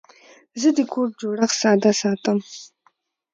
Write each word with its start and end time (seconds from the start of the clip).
زه 0.61 0.69
د 0.77 0.79
کوډ 0.91 1.09
جوړښت 1.21 1.55
ساده 1.61 1.91
ساتم. 2.01 2.37